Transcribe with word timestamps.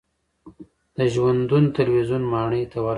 د 0.97 0.99
ژوندون 1.13 1.63
تلویزیون 1.77 2.23
ماڼۍ 2.31 2.63
ته 2.71 2.77
ورغلو. 2.81 2.89